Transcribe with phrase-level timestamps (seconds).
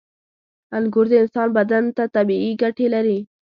[0.77, 3.19] •انګور د انسان بدن ته طبیعي ګټې لري.